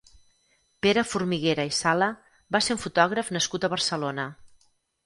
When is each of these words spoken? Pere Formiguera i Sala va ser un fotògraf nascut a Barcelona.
Pere 0.85 1.03
Formiguera 1.09 1.67
i 1.73 1.75
Sala 1.81 2.09
va 2.57 2.65
ser 2.69 2.77
un 2.79 2.83
fotògraf 2.87 3.31
nascut 3.39 3.71
a 3.71 3.73
Barcelona. 3.77 4.29